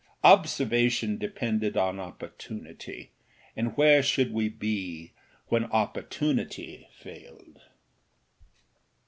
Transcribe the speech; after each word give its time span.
Observation 0.23 1.19
depended 1.19 1.77
on 1.77 1.99
opportunity, 1.99 3.11
and 3.55 3.77
where 3.77 4.01
should 4.01 4.33
we 4.33 4.49
be 4.49 5.11
when 5.49 5.65
opportunity 5.65 6.87
failed? 6.97 7.61